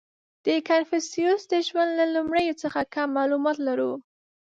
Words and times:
•د 0.45 0.47
کنفوسیوس 0.69 1.41
د 1.51 1.53
ژوند 1.67 1.91
له 1.99 2.05
لومړیو 2.15 2.59
څخه 2.63 2.79
کم 2.93 3.07
معلومات 3.17 3.57
لرو. 3.67 3.91